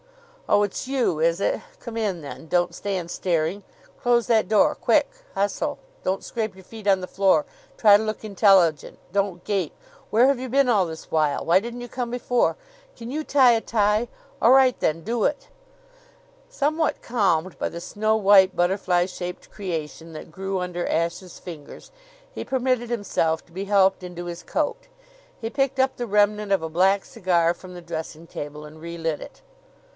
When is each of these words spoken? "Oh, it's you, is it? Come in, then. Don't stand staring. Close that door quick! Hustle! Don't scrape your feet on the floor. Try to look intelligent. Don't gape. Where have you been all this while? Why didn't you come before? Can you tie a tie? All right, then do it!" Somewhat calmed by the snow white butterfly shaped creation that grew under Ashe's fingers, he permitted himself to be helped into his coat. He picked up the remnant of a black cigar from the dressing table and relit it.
"Oh, 0.49 0.63
it's 0.63 0.87
you, 0.87 1.19
is 1.19 1.39
it? 1.39 1.61
Come 1.79 1.95
in, 1.95 2.19
then. 2.21 2.47
Don't 2.47 2.73
stand 2.75 3.09
staring. 3.11 3.63
Close 4.01 4.25
that 4.27 4.49
door 4.49 4.73
quick! 4.75 5.09
Hustle! 5.35 5.77
Don't 6.03 6.23
scrape 6.23 6.55
your 6.55 6.63
feet 6.63 6.87
on 6.87 6.99
the 6.99 7.07
floor. 7.07 7.45
Try 7.77 7.95
to 7.95 8.03
look 8.03 8.25
intelligent. 8.25 8.99
Don't 9.13 9.45
gape. 9.45 9.73
Where 10.09 10.27
have 10.27 10.39
you 10.39 10.49
been 10.49 10.67
all 10.67 10.87
this 10.87 11.09
while? 11.11 11.45
Why 11.45 11.61
didn't 11.61 11.79
you 11.79 11.87
come 11.87 12.09
before? 12.11 12.57
Can 12.97 13.11
you 13.11 13.23
tie 13.23 13.51
a 13.51 13.61
tie? 13.61 14.09
All 14.41 14.51
right, 14.51 14.77
then 14.79 15.03
do 15.03 15.23
it!" 15.23 15.47
Somewhat 16.49 17.01
calmed 17.03 17.57
by 17.59 17.69
the 17.69 17.79
snow 17.79 18.17
white 18.17 18.55
butterfly 18.55 19.05
shaped 19.05 19.51
creation 19.51 20.11
that 20.13 20.31
grew 20.31 20.59
under 20.59 20.85
Ashe's 20.87 21.37
fingers, 21.39 21.91
he 22.33 22.43
permitted 22.43 22.89
himself 22.89 23.45
to 23.45 23.53
be 23.53 23.65
helped 23.65 24.03
into 24.03 24.25
his 24.25 24.43
coat. 24.43 24.87
He 25.39 25.49
picked 25.49 25.79
up 25.79 25.95
the 25.95 26.07
remnant 26.07 26.51
of 26.51 26.63
a 26.63 26.69
black 26.69 27.05
cigar 27.05 27.53
from 27.53 27.75
the 27.75 27.81
dressing 27.81 28.25
table 28.27 28.65
and 28.65 28.81
relit 28.81 29.21
it. 29.21 29.41